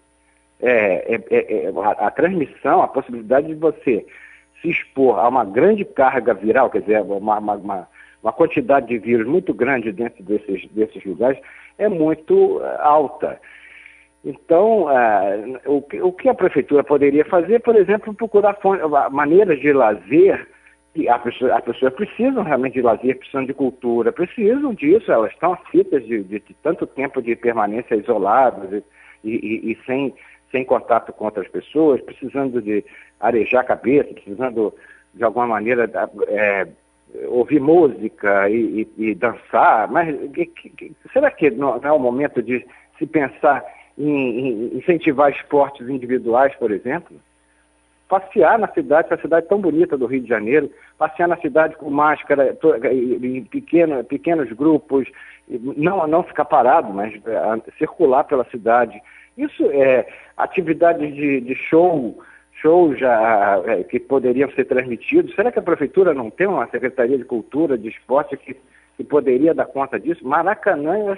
É, 0.60 1.14
é, 1.14 1.20
é, 1.30 1.64
é, 1.64 1.72
a, 1.76 2.06
a 2.06 2.10
transmissão, 2.10 2.82
a 2.82 2.88
possibilidade 2.88 3.48
de 3.48 3.54
você 3.54 4.06
se 4.60 4.70
expor 4.70 5.18
a 5.18 5.28
uma 5.28 5.44
grande 5.44 5.84
carga 5.84 6.32
viral, 6.32 6.70
quer 6.70 6.80
dizer, 6.80 7.02
uma, 7.02 7.38
uma, 7.38 7.54
uma, 7.54 7.88
uma 8.22 8.32
quantidade 8.32 8.86
de 8.86 8.98
vírus 8.98 9.26
muito 9.26 9.52
grande 9.52 9.92
dentro 9.92 10.22
desses, 10.22 10.66
desses 10.70 11.04
lugares, 11.04 11.38
é 11.76 11.88
muito 11.88 12.60
eh, 12.62 12.76
alta. 12.80 13.38
Então, 14.24 14.84
uh, 14.84 15.60
o, 15.66 15.82
que, 15.82 16.00
o, 16.00 16.10
que, 16.10 16.28
a 16.30 16.34
prefeitura 16.34 16.82
poderia 16.82 17.26
fazer, 17.26 17.60
por 17.60 17.76
exemplo, 17.76 18.14
procurar 18.14 18.56
maneiras 19.10 19.60
de 19.60 19.70
lazer, 19.70 20.48
as 21.08 21.22
pessoas, 21.22 21.52
as 21.52 21.64
pessoas 21.64 21.92
precisam 21.94 22.44
realmente 22.44 22.74
de 22.74 22.82
lazer, 22.82 23.18
precisam 23.18 23.44
de 23.44 23.52
cultura, 23.52 24.12
precisam 24.12 24.72
disso, 24.72 25.10
elas 25.10 25.32
estão 25.32 25.52
afitas 25.52 26.04
de, 26.06 26.22
de, 26.22 26.38
de 26.38 26.54
tanto 26.62 26.86
tempo 26.86 27.20
de 27.20 27.34
permanência 27.34 27.96
isoladas 27.96 28.82
e, 29.24 29.30
e, 29.30 29.72
e, 29.72 29.78
sem, 29.84 30.14
sem 30.52 30.64
contato 30.64 31.12
com 31.12 31.24
outras 31.24 31.48
pessoas, 31.48 32.00
precisando 32.00 32.62
de 32.62 32.84
arejar 33.18 33.60
a 33.60 33.64
cabeça, 33.64 34.14
precisando 34.14 34.72
de 35.12 35.24
alguma 35.24 35.48
maneira 35.48 35.90
é, 36.28 36.68
ouvir 37.26 37.60
música 37.60 38.48
e, 38.48 38.88
e, 38.96 39.14
dançar, 39.14 39.90
mas 39.90 40.14
que, 40.30 40.46
que, 40.46 40.92
será 41.12 41.30
que 41.30 41.50
não, 41.50 41.80
é 41.82 41.92
o 41.92 41.98
momento 41.98 42.40
de 42.40 42.64
se 42.98 43.06
pensar 43.06 43.64
em, 43.98 44.08
em, 44.08 44.78
incentivar 44.78 45.30
esportes 45.32 45.88
individuais, 45.88 46.54
por 46.56 46.70
exemplo? 46.70 47.16
Passear 48.08 48.58
na 48.58 48.68
cidade, 48.68 49.08
essa 49.10 49.22
cidade 49.22 49.48
tão 49.48 49.60
bonita 49.60 49.96
do 49.96 50.06
Rio 50.06 50.20
de 50.20 50.28
Janeiro, 50.28 50.70
passear 50.98 51.26
na 51.26 51.36
cidade 51.38 51.76
com 51.76 51.90
máscara, 51.90 52.56
em 52.92 53.44
pequeno, 53.44 54.04
pequenos 54.04 54.52
grupos, 54.52 55.08
não, 55.48 56.06
não 56.06 56.22
ficar 56.22 56.44
parado, 56.44 56.92
mas 56.92 57.14
é, 57.14 57.70
circular 57.78 58.24
pela 58.24 58.44
cidade. 58.50 59.00
Isso 59.36 59.64
é 59.70 60.06
atividades 60.36 61.14
de, 61.14 61.40
de 61.40 61.54
show, 61.54 62.22
shows 62.60 62.98
já, 62.98 63.62
é, 63.66 63.82
que 63.84 63.98
poderiam 63.98 64.50
ser 64.52 64.64
transmitidos. 64.64 65.34
Será 65.34 65.50
que 65.50 65.58
a 65.58 65.62
prefeitura 65.62 66.14
não 66.14 66.30
tem 66.30 66.46
uma 66.46 66.66
secretaria 66.68 67.18
de 67.18 67.24
cultura, 67.24 67.76
de 67.76 67.88
esporte 67.88 68.36
que, 68.36 68.56
que 68.96 69.04
poderia 69.04 69.54
dar 69.54 69.66
conta 69.66 69.98
disso? 69.98 70.26
Maracanã, 70.26 71.16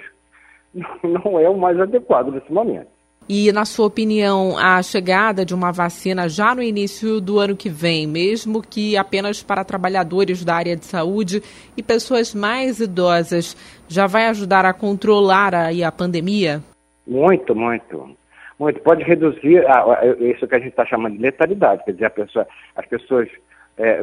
não 1.03 1.39
é 1.39 1.49
o 1.49 1.57
mais 1.57 1.79
adequado 1.79 2.31
nesse 2.31 2.51
momento. 2.51 2.96
E, 3.29 3.51
na 3.51 3.65
sua 3.65 3.87
opinião, 3.87 4.57
a 4.57 4.81
chegada 4.81 5.43
de 5.43 5.53
uma 5.53 5.71
vacina 5.71 6.29
já 6.29 6.55
no 6.55 6.61
início 6.61 7.19
do 7.19 7.39
ano 7.39 7.57
que 7.57 7.69
vem, 7.69 8.07
mesmo 8.07 8.61
que 8.61 8.95
apenas 8.95 9.43
para 9.43 9.65
trabalhadores 9.65 10.45
da 10.45 10.55
área 10.55 10.75
de 10.75 10.85
saúde 10.85 11.41
e 11.75 11.83
pessoas 11.83 12.33
mais 12.33 12.79
idosas, 12.79 13.55
já 13.87 14.07
vai 14.07 14.27
ajudar 14.27 14.65
a 14.65 14.73
controlar 14.73 15.53
aí 15.53 15.83
a 15.83 15.91
pandemia? 15.91 16.61
Muito, 17.05 17.53
muito 17.53 18.17
muito. 18.59 18.81
Pode 18.81 19.03
reduzir 19.03 19.65
a, 19.67 19.83
a, 19.83 20.05
isso 20.19 20.47
que 20.47 20.55
a 20.55 20.59
gente 20.59 20.69
está 20.69 20.85
chamando 20.85 21.15
de 21.15 21.21
letalidade, 21.21 21.83
quer 21.85 21.91
dizer, 21.91 22.09
pessoa, 22.11 22.47
as 22.75 22.85
pessoas 22.87 23.29
é, 23.77 23.99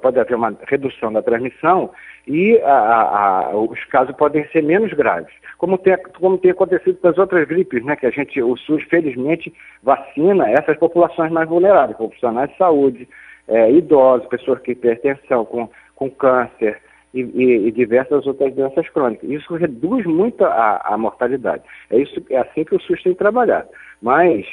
pode 0.00 0.18
haver 0.18 0.36
uma 0.36 0.56
redução 0.68 1.12
da 1.12 1.22
transmissão 1.22 1.90
e 2.26 2.56
a, 2.60 3.50
a, 3.50 3.56
os 3.56 3.84
casos 3.86 4.14
podem 4.16 4.46
ser 4.48 4.62
menos 4.62 4.92
graves, 4.92 5.32
como 5.58 5.76
tem, 5.76 5.96
como 6.18 6.38
tem 6.38 6.52
acontecido 6.52 6.98
com 6.98 7.08
as 7.08 7.18
outras 7.18 7.46
gripes, 7.48 7.84
né, 7.84 7.96
que 7.96 8.06
a 8.06 8.10
gente, 8.10 8.40
o 8.40 8.56
SUS, 8.56 8.82
felizmente, 8.84 9.52
vacina 9.82 10.48
essas 10.50 10.78
populações 10.78 11.32
mais 11.32 11.48
vulneráveis, 11.48 11.96
profissionais 11.96 12.50
de 12.50 12.56
saúde, 12.56 13.08
é, 13.48 13.72
idosos, 13.72 14.28
pessoas 14.28 14.60
com 14.60 14.70
hipertensão, 14.70 15.44
com, 15.44 15.68
com 15.96 16.08
câncer, 16.08 16.80
e, 17.14 17.20
e, 17.20 17.66
e, 17.68 17.72
diversas 17.72 18.26
outras 18.26 18.54
doenças 18.54 18.88
crônicas. 18.88 19.28
Isso 19.28 19.54
reduz 19.54 20.06
muito 20.06 20.44
a, 20.44 20.80
a, 20.82 20.96
mortalidade. 20.96 21.62
É, 21.90 21.98
isso, 21.98 22.24
é 22.30 22.38
assim 22.38 22.64
que 22.64 22.74
o 22.74 22.80
SUS 22.80 23.02
tem 23.02 23.14
trabalhado. 23.14 23.68
Mas 24.00 24.46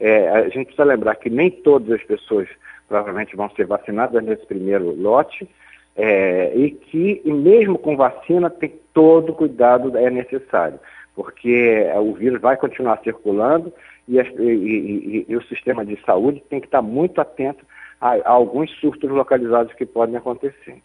é, 0.00 0.28
a 0.28 0.48
gente 0.48 0.66
precisa 0.66 0.84
lembrar 0.84 1.14
que 1.14 1.30
nem 1.30 1.50
todas 1.50 1.92
as 1.92 2.02
pessoas 2.02 2.48
provavelmente 2.90 3.36
vão 3.36 3.48
ser 3.50 3.66
vacinadas 3.66 4.20
nesse 4.24 4.44
primeiro 4.44 4.90
lote, 5.00 5.48
é, 5.94 6.52
e 6.56 6.72
que 6.72 7.22
e 7.24 7.32
mesmo 7.32 7.78
com 7.78 7.96
vacina 7.96 8.50
tem 8.50 8.74
todo 8.92 9.32
cuidado 9.32 9.96
é 9.96 10.10
necessário, 10.10 10.80
porque 11.14 11.86
é, 11.86 11.96
o 12.00 12.12
vírus 12.14 12.40
vai 12.40 12.56
continuar 12.56 12.98
circulando 13.04 13.72
e, 14.08 14.18
e, 14.18 15.26
e 15.28 15.36
o 15.36 15.42
sistema 15.44 15.84
de 15.84 15.96
saúde 16.04 16.42
tem 16.50 16.58
que 16.60 16.66
estar 16.66 16.82
muito 16.82 17.20
atento 17.20 17.64
a, 18.00 18.14
a 18.14 18.30
alguns 18.30 18.68
surtos 18.80 19.08
localizados 19.08 19.72
que 19.74 19.86
podem 19.86 20.16
acontecer. 20.16 20.82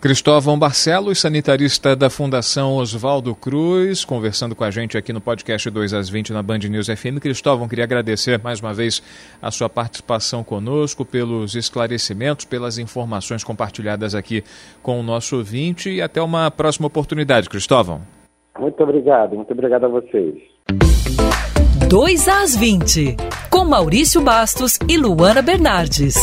Cristóvão 0.00 0.56
Barcelos, 0.56 1.18
sanitarista 1.20 1.96
da 1.96 2.08
Fundação 2.08 2.76
Oswaldo 2.76 3.34
Cruz, 3.34 4.04
conversando 4.04 4.54
com 4.54 4.62
a 4.62 4.70
gente 4.70 4.96
aqui 4.96 5.12
no 5.12 5.20
podcast 5.20 5.68
2 5.68 5.92
às 5.92 6.08
20 6.08 6.32
na 6.32 6.40
Band 6.40 6.58
News 6.58 6.86
FM. 6.86 7.18
Cristóvão, 7.20 7.66
queria 7.66 7.82
agradecer 7.82 8.40
mais 8.40 8.60
uma 8.60 8.72
vez 8.72 9.02
a 9.42 9.50
sua 9.50 9.68
participação 9.68 10.44
conosco, 10.44 11.04
pelos 11.04 11.56
esclarecimentos, 11.56 12.44
pelas 12.44 12.78
informações 12.78 13.42
compartilhadas 13.42 14.14
aqui 14.14 14.44
com 14.84 15.00
o 15.00 15.02
nosso 15.02 15.36
ouvinte 15.36 15.90
e 15.90 16.00
até 16.00 16.22
uma 16.22 16.48
próxima 16.48 16.86
oportunidade, 16.86 17.48
Cristóvão. 17.48 18.00
Muito 18.56 18.80
obrigado, 18.80 19.34
muito 19.34 19.52
obrigado 19.52 19.86
a 19.86 19.88
vocês. 19.88 20.34
2 21.88 22.28
às 22.28 22.54
20, 22.54 23.16
com 23.50 23.64
Maurício 23.64 24.20
Bastos 24.20 24.78
e 24.88 24.96
Luana 24.96 25.42
Bernardes. 25.42 26.14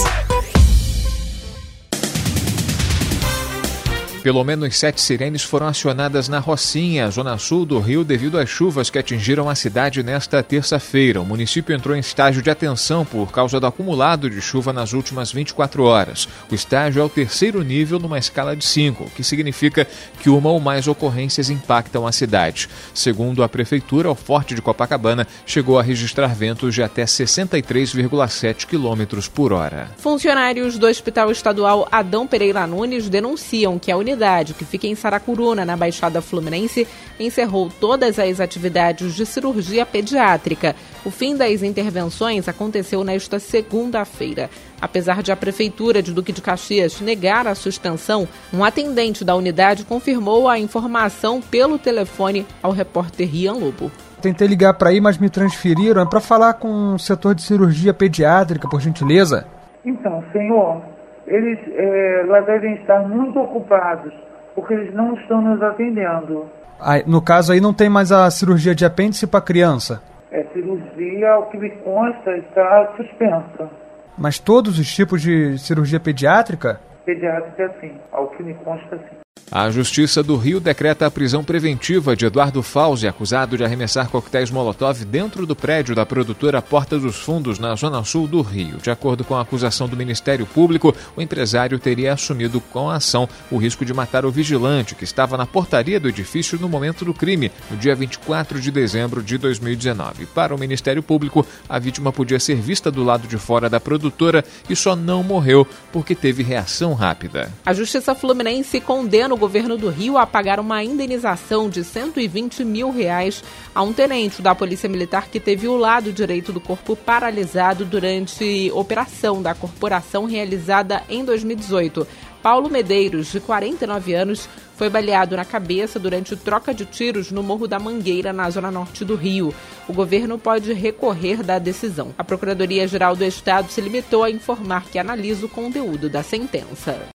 Pelo 4.25 4.43
menos 4.43 4.75
sete 4.75 4.99
sirenes 5.01 5.43
foram 5.43 5.67
acionadas 5.67 6.27
na 6.27 6.39
Rocinha, 6.39 7.11
zona 7.11 7.37
sul 7.37 7.63
do 7.63 7.77
Rio, 7.77 8.03
devido 8.03 8.39
às 8.39 8.49
chuvas 8.49 8.89
que 8.89 8.97
atingiram 8.97 9.47
a 9.47 9.53
cidade 9.53 10.01
nesta 10.01 10.41
terça-feira. 10.41 11.21
O 11.21 11.25
município 11.25 11.75
entrou 11.75 11.95
em 11.95 11.99
estágio 11.99 12.41
de 12.41 12.49
atenção 12.49 13.05
por 13.05 13.31
causa 13.31 13.59
do 13.59 13.67
acumulado 13.67 14.27
de 14.27 14.41
chuva 14.41 14.73
nas 14.73 14.93
últimas 14.93 15.31
24 15.31 15.83
horas. 15.83 16.27
O 16.49 16.55
estágio 16.55 17.03
é 17.03 17.05
o 17.05 17.09
terceiro 17.09 17.61
nível 17.61 17.99
numa 17.99 18.17
escala 18.17 18.55
de 18.55 18.65
5, 18.65 19.03
o 19.03 19.09
que 19.11 19.23
significa 19.23 19.85
que 20.19 20.27
uma 20.27 20.49
ou 20.49 20.59
mais 20.59 20.87
ocorrências 20.87 21.51
impactam 21.51 22.07
a 22.07 22.11
cidade. 22.11 22.67
Segundo 22.95 23.43
a 23.43 23.47
prefeitura, 23.47 24.09
o 24.09 24.15
Forte 24.15 24.55
de 24.55 24.61
Copacabana 24.61 25.27
chegou 25.45 25.77
a 25.77 25.83
registrar 25.83 26.33
ventos 26.33 26.73
de 26.73 26.81
até 26.81 27.05
63,7 27.05 28.65
km 28.65 29.29
por 29.31 29.53
hora. 29.53 29.91
Funcionários 29.97 30.79
do 30.79 30.87
Hospital 30.87 31.29
Estadual 31.29 31.87
Adão 31.91 32.25
Pereira 32.25 32.65
Nunes 32.65 33.07
denunciam 33.07 33.77
que 33.77 33.91
a 33.91 33.97
unidade 33.97 34.14
unidade, 34.15 34.53
que 34.53 34.63
fica 34.63 34.87
em 34.87 34.95
Saracuruna, 34.95 35.65
na 35.65 35.75
Baixada 35.75 36.21
Fluminense, 36.21 36.87
encerrou 37.19 37.69
todas 37.69 38.17
as 38.17 38.39
atividades 38.39 39.13
de 39.13 39.25
cirurgia 39.25 39.85
pediátrica. 39.85 40.73
O 41.03 41.11
fim 41.11 41.35
das 41.35 41.61
intervenções 41.61 42.47
aconteceu 42.47 43.03
nesta 43.03 43.39
segunda-feira. 43.39 44.49
Apesar 44.81 45.21
de 45.21 45.31
a 45.31 45.35
Prefeitura 45.35 46.01
de 46.01 46.13
Duque 46.13 46.31
de 46.31 46.41
Caxias 46.41 47.01
negar 47.01 47.45
a 47.45 47.55
suspensão, 47.55 48.27
um 48.53 48.63
atendente 48.63 49.25
da 49.25 49.35
unidade 49.35 49.83
confirmou 49.83 50.47
a 50.47 50.57
informação 50.57 51.41
pelo 51.41 51.77
telefone 51.77 52.47
ao 52.63 52.71
repórter 52.71 53.29
Rian 53.29 53.53
Lobo 53.53 53.91
tentei 54.21 54.47
ligar 54.47 54.73
para 54.73 54.89
aí, 54.89 54.99
mas 54.99 55.19
me 55.19 55.29
transferiram. 55.29 56.01
É 56.01 56.05
para 56.05 56.19
falar 56.19 56.55
com 56.55 56.95
o 56.95 56.97
setor 56.97 57.35
de 57.35 57.43
cirurgia 57.43 57.93
pediátrica, 57.93 58.67
por 58.67 58.81
gentileza. 58.81 59.45
Então, 59.85 60.23
senhor, 60.33 60.81
eles 61.27 61.59
é, 61.73 62.23
lá 62.27 62.41
devem 62.41 62.75
estar 62.75 62.99
muito 63.07 63.39
ocupados, 63.39 64.13
porque 64.53 64.73
eles 64.73 64.93
não 64.93 65.13
estão 65.15 65.41
nos 65.41 65.61
atendendo. 65.61 66.45
Ah, 66.79 67.01
no 67.05 67.21
caso 67.21 67.51
aí 67.51 67.61
não 67.61 67.73
tem 67.73 67.89
mais 67.89 68.11
a 68.11 68.29
cirurgia 68.29 68.75
de 68.75 68.85
apêndice 68.85 69.25
para 69.25 69.41
criança? 69.41 70.01
É, 70.31 70.43
cirurgia, 70.53 71.31
ao 71.31 71.49
que 71.49 71.57
me 71.57 71.69
consta, 71.69 72.37
está 72.37 72.93
suspensa. 72.97 73.69
Mas 74.17 74.39
todos 74.39 74.77
os 74.79 74.93
tipos 74.93 75.21
de 75.21 75.57
cirurgia 75.57 75.99
pediátrica? 75.99 76.79
Pediátrica, 77.05 77.73
sim. 77.79 77.93
Ao 78.11 78.27
que 78.29 78.43
me 78.43 78.53
consta, 78.55 78.97
sim. 78.97 79.24
A 79.51 79.69
Justiça 79.69 80.23
do 80.23 80.35
Rio 80.35 80.59
decreta 80.59 81.05
a 81.05 81.11
prisão 81.11 81.43
preventiva 81.43 82.15
de 82.15 82.25
Eduardo 82.25 82.63
Fauzi, 82.63 83.07
acusado 83.07 83.55
de 83.55 83.63
arremessar 83.63 84.09
coquetéis 84.09 84.49
Molotov 84.49 85.05
dentro 85.05 85.45
do 85.45 85.55
prédio 85.55 85.93
da 85.95 86.05
produtora 86.05 86.61
Porta 86.61 86.97
dos 86.97 87.15
Fundos, 87.15 87.59
na 87.59 87.75
zona 87.75 88.03
sul 88.03 88.27
do 88.27 88.41
Rio. 88.41 88.79
De 88.81 88.89
acordo 88.89 89.23
com 89.23 89.35
a 89.35 89.41
acusação 89.41 89.87
do 89.87 89.95
Ministério 89.95 90.45
Público, 90.45 90.93
o 91.15 91.21
empresário 91.21 91.77
teria 91.77 92.11
assumido 92.11 92.59
com 92.59 92.89
a 92.89 92.95
ação 92.95 93.29
o 93.51 93.57
risco 93.57 93.85
de 93.85 93.93
matar 93.93 94.25
o 94.25 94.31
vigilante, 94.31 94.95
que 94.95 95.03
estava 95.03 95.37
na 95.37 95.45
portaria 95.45 95.99
do 95.99 96.09
edifício 96.09 96.59
no 96.59 96.67
momento 96.67 97.05
do 97.05 97.13
crime, 97.13 97.51
no 97.69 97.77
dia 97.77 97.95
24 97.95 98.59
de 98.59 98.71
dezembro 98.71 99.21
de 99.21 99.37
2019. 99.37 100.25
Para 100.25 100.55
o 100.55 100.59
Ministério 100.59 101.03
Público, 101.03 101.45
a 101.69 101.77
vítima 101.77 102.11
podia 102.11 102.39
ser 102.39 102.55
vista 102.55 102.91
do 102.91 103.03
lado 103.03 103.27
de 103.27 103.37
fora 103.37 103.69
da 103.69 103.79
produtora 103.79 104.43
e 104.69 104.75
só 104.75 104.95
não 104.95 105.23
morreu 105.23 105.67
porque 105.93 106.15
teve 106.15 106.41
reação 106.41 106.93
rápida. 106.93 107.53
A 107.65 107.73
Justiça 107.73 108.13
Fluminense 108.15 108.81
condena 108.81 109.24
o 109.33 109.37
governo 109.37 109.77
do 109.77 109.89
Rio 109.89 110.17
a 110.17 110.27
pagar 110.27 110.59
uma 110.59 110.83
indenização 110.83 111.69
de 111.69 111.83
120 111.83 112.63
mil 112.63 112.91
reais 112.91 113.43
a 113.73 113.81
um 113.81 113.93
tenente 113.93 114.41
da 114.41 114.53
Polícia 114.53 114.87
Militar 114.87 115.29
que 115.29 115.39
teve 115.39 115.67
o 115.67 115.77
lado 115.77 116.13
direito 116.13 116.53
do 116.53 116.59
corpo 116.59 116.95
paralisado 116.95 117.85
durante 117.85 118.69
operação 118.73 119.41
da 119.41 119.55
corporação 119.55 120.25
realizada 120.25 121.01
em 121.09 121.25
2018. 121.25 122.05
Paulo 122.43 122.69
Medeiros, 122.69 123.31
de 123.31 123.39
49 123.39 124.13
anos, 124.13 124.47
foi 124.75 124.87
baleado 124.87 125.35
na 125.35 125.43
cabeça 125.43 125.97
durante 125.97 126.35
troca 126.35 126.75
de 126.75 126.85
tiros 126.85 127.31
no 127.31 127.41
Morro 127.41 127.67
da 127.67 127.79
Mangueira, 127.79 128.31
na 128.31 128.47
zona 128.51 128.69
norte 128.69 129.03
do 129.03 129.15
Rio. 129.15 129.51
O 129.87 129.93
governo 129.93 130.37
pode 130.37 130.71
recorrer 130.73 131.41
da 131.41 131.57
decisão. 131.57 132.13
A 132.17 132.23
Procuradoria-Geral 132.23 133.15
do 133.15 133.23
Estado 133.23 133.71
se 133.71 133.81
limitou 133.81 134.23
a 134.23 134.29
informar 134.29 134.85
que 134.85 134.99
analisa 134.99 135.45
o 135.45 135.49
conteúdo 135.49 136.07
da 136.07 136.21
sentença. 136.21 137.14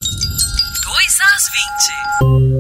Thank 2.21 2.43
you. 2.43 2.60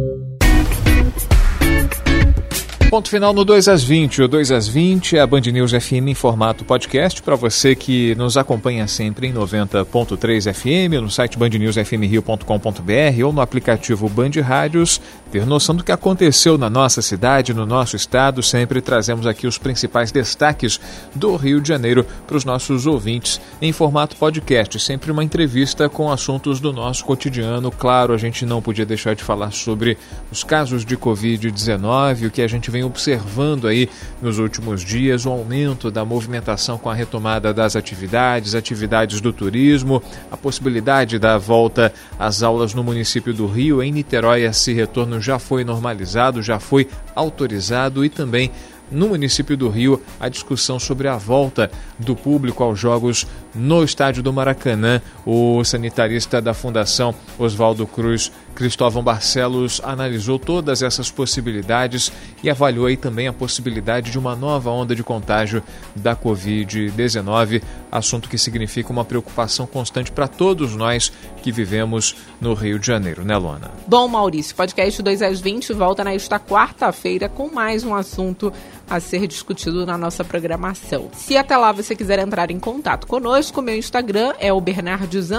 Ponto 2.91 3.09
final 3.09 3.33
no 3.33 3.45
2 3.45 3.69
às 3.69 3.85
20. 3.85 4.23
O 4.23 4.27
2 4.27 4.51
às 4.51 4.67
20 4.67 5.17
é 5.17 5.21
a 5.21 5.27
Band 5.27 5.43
News 5.43 5.71
FM 5.71 6.09
em 6.09 6.15
formato 6.15 6.65
podcast 6.65 7.23
para 7.23 7.37
você 7.37 7.77
que 7.77 8.17
nos 8.17 8.37
acompanha 8.37 8.89
sempre 8.89 9.29
em 9.29 9.33
90.3 9.33 10.53
FM, 10.53 11.01
no 11.01 11.09
site 11.09 11.39
bandnewsfmrio.com.br 11.39 13.25
ou 13.25 13.33
no 13.33 13.41
aplicativo 13.41 14.09
Band 14.09 14.33
Rádios. 14.43 15.01
Ter 15.31 15.47
noção 15.47 15.77
do 15.77 15.85
que 15.85 15.93
aconteceu 15.93 16.59
na 16.59 16.69
nossa 16.69 17.01
cidade, 17.01 17.55
no 17.55 17.65
nosso 17.65 17.95
estado. 17.95 18.43
Sempre 18.43 18.81
trazemos 18.81 19.25
aqui 19.25 19.47
os 19.47 19.57
principais 19.57 20.11
destaques 20.11 20.81
do 21.15 21.37
Rio 21.37 21.61
de 21.61 21.69
Janeiro 21.69 22.05
para 22.27 22.37
os 22.37 22.45
nossos 22.45 22.89
ouvintes 22.89 23.41
em 23.63 23.71
formato 23.71 24.17
podcast. 24.17 24.81
Sempre 24.81 25.13
uma 25.13 25.23
entrevista 25.23 25.89
com 25.89 26.11
assuntos 26.11 26.59
do 26.59 26.73
nosso 26.73 27.05
cotidiano. 27.05 27.71
Claro, 27.71 28.13
a 28.13 28.19
gente 28.19 28.45
não 28.45 28.61
podia 28.61 28.85
deixar 28.85 29.15
de 29.15 29.23
falar 29.23 29.53
sobre 29.53 29.97
os 30.33 30.43
casos 30.43 30.85
de 30.85 30.97
Covid-19, 30.97 32.27
o 32.27 32.31
que 32.33 32.43
a 32.43 32.49
gente 32.49 32.69
vem 32.69 32.80
vem 32.81 32.85
observando 32.85 33.69
aí 33.69 33.89
nos 34.23 34.39
últimos 34.39 34.83
dias 34.83 35.27
o 35.27 35.31
aumento 35.31 35.91
da 35.91 36.05
movimentação 36.05 36.79
com 36.79 36.89
a 36.89 36.95
retomada 36.95 37.53
das 37.53 37.77
atividades, 37.77 38.55
atividades 38.55 39.21
do 39.21 39.33
turismo, 39.33 40.03
a 40.31 40.37
possibilidade 40.37 41.19
da 41.19 41.37
volta 41.37 41.93
às 42.19 42.43
aulas 42.43 42.73
no 42.73 42.83
município 42.83 43.35
do 43.35 43.47
Rio. 43.47 43.83
Em 43.83 43.93
Niterói, 43.93 44.45
esse 44.45 44.73
retorno 44.73 45.21
já 45.21 45.39
foi 45.39 45.63
normalizado, 45.63 46.43
já 46.43 46.59
foi 46.59 46.89
autorizado 47.15 48.05
e 48.05 48.09
também 48.09 48.51
no 48.91 49.09
município 49.09 49.57
do 49.57 49.69
Rio 49.69 50.03
a 50.19 50.29
discussão 50.29 50.79
sobre 50.79 51.07
a 51.07 51.17
volta 51.17 51.71
do 51.99 52.17
público 52.17 52.63
aos 52.65 52.79
jogos 52.79 53.27
no 53.55 53.85
estádio 53.85 54.23
do 54.23 54.33
Maracanã. 54.33 55.01
O 55.25 55.63
sanitarista 55.65 56.41
da 56.41 56.53
Fundação 56.53 57.15
Oswaldo 57.39 57.87
Cruz, 57.87 58.33
Cristóvão 58.55 59.03
Barcelos, 59.03 59.81
analisou 59.85 60.39
todas 60.39 60.83
essas 60.83 61.11
possibilidades 61.11 62.13
e 62.43 62.51
avaliou 62.51 62.87
aí 62.87 62.97
também 62.97 63.27
a 63.29 63.33
possibilidade 63.33 64.11
de 64.11 64.19
uma 64.19 64.37
nova 64.37 64.71
onda 64.71 64.95
de 64.95 65.03
contágio 65.03 65.63
da 65.95 66.15
Covid-19, 66.15 67.63
assunto 67.91 68.29
que 68.29 68.37
significa 68.37 68.93
uma 68.93 69.05
preocupação 69.05 69.67
constante 69.67 70.13
para 70.13 70.29
todos 70.29 70.75
nós 70.77 71.13
que 71.43 71.51
vivemos 71.51 72.17
no 72.41 72.55
Rio 72.55 72.79
de 72.79 72.87
Janeiro, 72.87 73.25
né, 73.25 73.37
Luana? 73.37 73.71
Bom, 73.87 74.07
Maurício, 74.09 74.55
podcast 74.55 75.03
2 75.03 75.23
às 75.23 75.41
20 75.41 75.73
volta 75.73 76.05
nesta 76.05 76.39
quarta-feira 76.39 77.29
com 77.29 77.49
mais 77.51 77.85
um 77.85 77.95
assunto 77.95 78.53
a 78.91 78.99
ser 78.99 79.27
discutido 79.27 79.87
na 79.87 79.97
nossa 79.97 80.25
programação. 80.25 81.09
Se 81.15 81.37
até 81.37 81.57
lá 81.57 81.71
você 81.71 81.95
quiser 81.95 82.19
entrar 82.19 82.51
em 82.51 82.59
contato 82.59 83.07
conosco, 83.07 83.63
meu 83.63 83.77
Instagram 83.77 84.35
é 84.41 84.53
o 84.53 84.61
Bernardes 84.61 85.31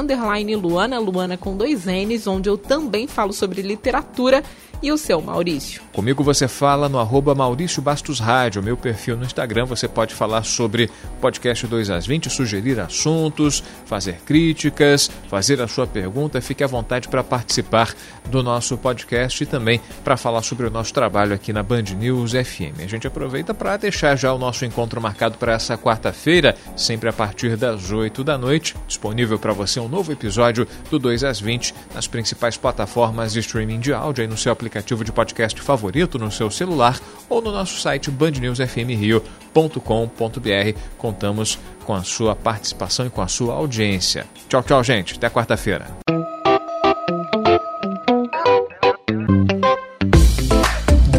Luana, 0.55 0.97
Luana 0.97 1.37
com 1.37 1.57
dois 1.57 1.85
N's, 1.85 2.25
onde 2.25 2.49
eu 2.49 2.57
também 2.57 3.07
falo 3.07 3.33
sobre 3.33 3.61
literatura 3.61 4.41
e 4.81 4.91
o 4.91 4.97
seu, 4.97 5.21
Maurício? 5.21 5.81
Comigo 5.93 6.23
você 6.23 6.47
fala 6.47 6.89
no 6.89 6.97
arroba 6.97 7.35
Maurício 7.35 7.81
Bastos 7.81 8.19
Rádio, 8.19 8.63
meu 8.63 8.75
perfil 8.75 9.15
no 9.15 9.23
Instagram. 9.23 9.65
Você 9.65 9.87
pode 9.87 10.15
falar 10.15 10.43
sobre 10.43 10.89
podcast 11.19 11.67
2 11.67 11.89
às 11.91 12.07
20, 12.07 12.29
sugerir 12.29 12.79
assuntos, 12.79 13.63
fazer 13.85 14.21
críticas, 14.25 15.11
fazer 15.29 15.61
a 15.61 15.67
sua 15.67 15.85
pergunta. 15.85 16.41
Fique 16.41 16.63
à 16.63 16.67
vontade 16.67 17.07
para 17.07 17.23
participar 17.23 17.93
do 18.27 18.41
nosso 18.41 18.75
podcast 18.77 19.43
e 19.43 19.45
também 19.45 19.79
para 20.03 20.17
falar 20.17 20.41
sobre 20.41 20.65
o 20.65 20.71
nosso 20.71 20.93
trabalho 20.93 21.35
aqui 21.35 21.53
na 21.53 21.61
Band 21.61 21.83
News 21.95 22.31
FM. 22.31 22.81
A 22.83 22.87
gente 22.87 23.05
aproveita 23.05 23.53
para 23.53 23.77
deixar 23.77 24.15
já 24.15 24.33
o 24.33 24.39
nosso 24.39 24.65
encontro 24.65 24.99
marcado 24.99 25.37
para 25.37 25.53
essa 25.53 25.77
quarta-feira, 25.77 26.55
sempre 26.75 27.07
a 27.07 27.13
partir 27.13 27.55
das 27.55 27.91
8 27.91 28.23
da 28.23 28.37
noite. 28.37 28.75
Disponível 28.87 29.37
para 29.37 29.53
você 29.53 29.79
um 29.79 29.87
novo 29.87 30.11
episódio 30.11 30.67
do 30.89 30.97
2 30.97 31.23
às 31.23 31.39
20 31.39 31.75
nas 31.93 32.07
principais 32.07 32.57
plataformas 32.57 33.33
de 33.33 33.39
streaming 33.39 33.79
de 33.79 33.93
áudio 33.93 34.23
e 34.23 34.27
no 34.27 34.37
seu 34.37 34.51
aplicativo 34.51 34.70
aplicativo 34.71 35.03
de 35.03 35.11
podcast 35.11 35.61
favorito 35.61 36.17
no 36.17 36.31
seu 36.31 36.49
celular 36.49 36.97
ou 37.27 37.41
no 37.41 37.51
nosso 37.51 37.81
site 37.81 38.09
bandnewsfmrio.com.br. 38.09 40.79
Contamos 40.97 41.59
com 41.83 41.93
a 41.93 42.03
sua 42.03 42.33
participação 42.35 43.05
e 43.05 43.09
com 43.09 43.21
a 43.21 43.27
sua 43.27 43.55
audiência. 43.55 44.25
Tchau, 44.47 44.63
tchau, 44.63 44.81
gente. 44.81 45.15
Até 45.15 45.29
quarta-feira. 45.29 45.87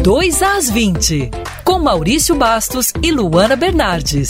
Dois 0.01 0.41
às 0.41 0.67
20, 0.69 1.29
com 1.63 1.79
Maurício 1.79 2.35
Bastos 2.35 2.91
e 3.01 3.09
Luana 3.11 3.55
Bernardes. 3.55 4.29